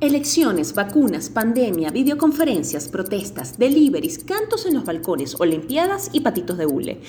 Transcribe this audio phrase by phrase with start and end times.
[0.00, 7.00] Elecciones, vacunas, pandemia, videoconferencias, protestas, deliveries, cantos en los balcones, olimpiadas y patitos de hule.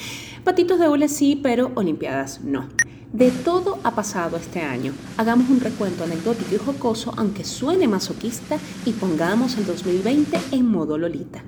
[0.43, 2.67] Patitos de hule sí, pero olimpiadas no.
[3.13, 4.93] De todo ha pasado este año.
[5.17, 10.97] Hagamos un recuento anecdótico y jocoso, aunque suene masoquista, y pongamos el 2020 en modo
[10.97, 11.43] Lolita.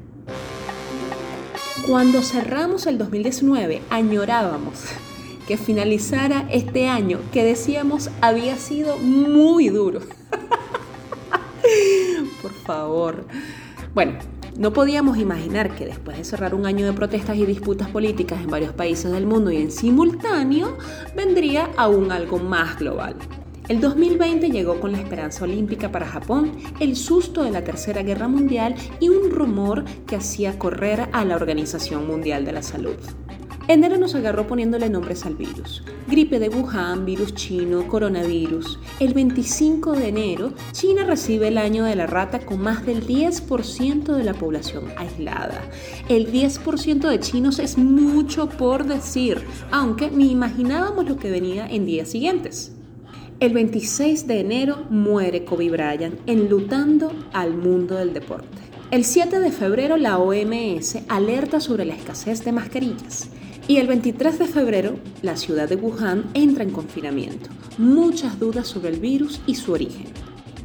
[1.87, 4.83] Cuando cerramos el 2019, añorábamos
[5.47, 10.01] que finalizara este año que decíamos había sido muy duro
[13.93, 14.13] Bueno,
[14.57, 18.47] no podíamos imaginar que después de cerrar un año de protestas y disputas políticas en
[18.47, 20.77] varios países del mundo y en simultáneo,
[21.15, 23.15] vendría aún algo más global.
[23.67, 28.27] El 2020 llegó con la esperanza olímpica para Japón, el susto de la Tercera Guerra
[28.27, 32.97] Mundial y un rumor que hacía correr a la Organización Mundial de la Salud.
[33.67, 35.83] Enero nos agarró poniéndole nombres al virus.
[36.07, 38.79] Gripe de Wuhan, virus chino, coronavirus.
[38.99, 44.13] El 25 de enero, China recibe el año de la rata con más del 10%
[44.13, 45.61] de la población aislada.
[46.09, 51.85] El 10% de chinos es mucho por decir, aunque ni imaginábamos lo que venía en
[51.85, 52.73] días siguientes.
[53.39, 58.70] El 26 de enero muere Kobe Bryant enlutando al mundo del deporte.
[58.91, 63.29] El 7 de febrero la OMS alerta sobre la escasez de mascarillas.
[63.65, 67.49] Y el 23 de febrero, la ciudad de Wuhan entra en confinamiento.
[67.77, 70.07] Muchas dudas sobre el virus y su origen.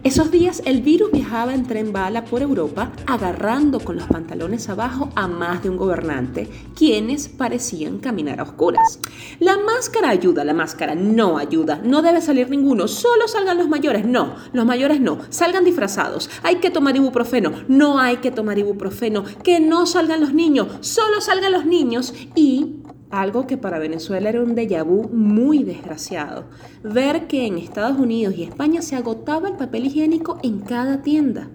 [0.07, 5.11] Esos días el virus viajaba en tren bala por Europa, agarrando con los pantalones abajo
[5.17, 9.01] a más de un gobernante, quienes parecían caminar a oscuras.
[9.41, 14.07] La máscara ayuda, la máscara no ayuda, no debe salir ninguno, solo salgan los mayores,
[14.07, 19.25] no, los mayores no, salgan disfrazados, hay que tomar ibuprofeno, no hay que tomar ibuprofeno,
[19.43, 22.77] que no salgan los niños, solo salgan los niños y
[23.11, 26.45] algo que para Venezuela era un déjà vu muy desgraciado.
[26.83, 31.49] Ver que en Estados Unidos y España se agotaba el papel higiénico en cada tienda.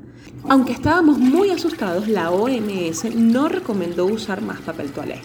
[0.47, 5.19] Aunque estábamos muy asustados, la OMS no recomendó usar más papel toalé.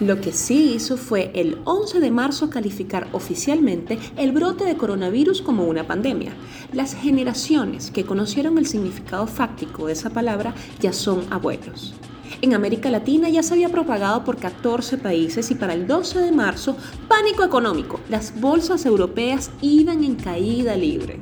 [0.00, 5.42] Lo que sí hizo fue el 11 de marzo calificar oficialmente el brote de coronavirus
[5.42, 6.32] como una pandemia.
[6.72, 11.94] Las generaciones que conocieron el significado fáctico de esa palabra ya son abuelos.
[12.42, 16.32] En América Latina ya se había propagado por 14 países y para el 12 de
[16.32, 16.76] marzo,
[17.06, 18.00] pánico económico.
[18.08, 21.20] Las bolsas europeas iban en caída libre.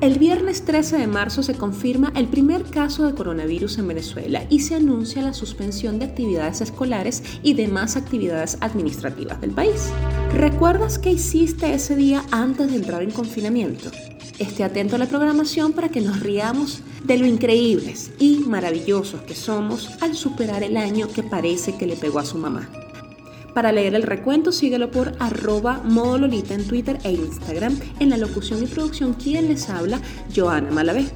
[0.00, 4.60] El viernes 13 de marzo se confirma el primer caso de coronavirus en Venezuela y
[4.60, 9.90] se anuncia la suspensión de actividades escolares y demás actividades administrativas del país.
[10.32, 13.90] ¿Recuerdas qué hiciste ese día antes de entrar en confinamiento?
[14.38, 19.34] Esté atento a la programación para que nos riamos de lo increíbles y maravillosos que
[19.34, 22.70] somos al superar el año que parece que le pegó a su mamá.
[23.54, 27.78] Para leer el recuento, síguelo por arroba modololita en Twitter e Instagram.
[27.98, 30.00] En la locución y producción, quien les habla,
[30.34, 31.06] Joana Malavé.